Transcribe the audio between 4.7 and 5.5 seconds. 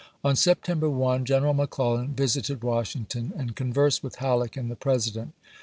the President.